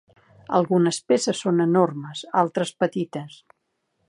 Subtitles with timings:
[0.59, 3.39] Algunes peces són enormes, altres petites.